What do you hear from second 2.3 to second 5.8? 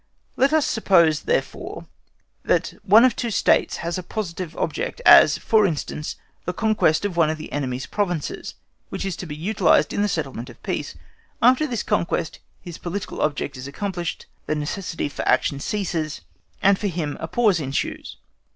that one of two States has a positive object, as, for